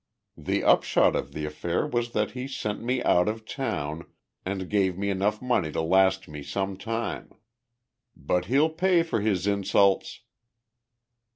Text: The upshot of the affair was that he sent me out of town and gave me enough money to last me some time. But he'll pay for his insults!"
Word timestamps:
The 0.39 0.63
upshot 0.63 1.15
of 1.15 1.31
the 1.31 1.45
affair 1.45 1.85
was 1.85 2.13
that 2.13 2.31
he 2.31 2.47
sent 2.47 2.81
me 2.81 3.03
out 3.03 3.27
of 3.29 3.45
town 3.45 4.07
and 4.43 4.67
gave 4.67 4.97
me 4.97 5.11
enough 5.11 5.43
money 5.43 5.71
to 5.73 5.81
last 5.81 6.27
me 6.27 6.41
some 6.41 6.75
time. 6.75 7.31
But 8.17 8.45
he'll 8.45 8.71
pay 8.71 9.03
for 9.03 9.21
his 9.21 9.45
insults!" 9.45 10.21